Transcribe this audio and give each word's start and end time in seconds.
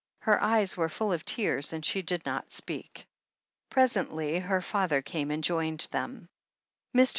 Her 0.21 0.41
eyes 0.41 0.75
were 0.75 0.89
full 0.89 1.13
of 1.13 1.23
tears, 1.25 1.73
and 1.73 1.85
she 1.85 2.01
did 2.01 2.25
not 2.25 2.49
speak. 2.51 3.05
Presently 3.69 4.39
her 4.39 4.59
father 4.59 5.03
came 5.03 5.29
and 5.29 5.43
joined 5.43 5.87
them. 5.91 6.27
Mr. 6.97 7.09